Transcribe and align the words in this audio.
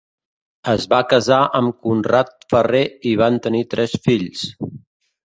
Es 0.71 0.85
va 0.93 1.01
casar 1.11 1.37
amb 1.59 1.75
Conrad 1.87 2.31
Ferrer 2.53 2.81
i 3.11 3.13
van 3.21 3.39
tenir 3.47 3.63
tres 3.75 3.95
fills: 4.09 4.49